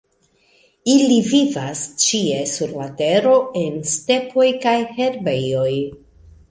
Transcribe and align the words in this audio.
Ili 0.93 1.17
vivas 1.27 1.83
ĉie 2.05 2.39
sur 2.55 2.73
la 2.81 2.89
Tero, 3.03 3.37
en 3.65 3.79
stepoj 3.95 4.51
kaj 4.67 4.79
herbejoj. 5.01 5.73